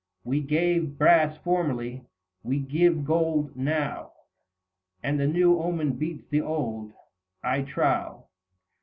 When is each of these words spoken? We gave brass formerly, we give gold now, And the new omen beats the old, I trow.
We 0.23 0.41
gave 0.41 0.97
brass 0.97 1.37
formerly, 1.43 2.07
we 2.41 2.57
give 2.57 3.05
gold 3.05 3.55
now, 3.55 4.13
And 5.03 5.19
the 5.19 5.27
new 5.27 5.59
omen 5.59 5.91
beats 5.93 6.27
the 6.27 6.41
old, 6.41 6.91
I 7.43 7.61
trow. 7.61 8.25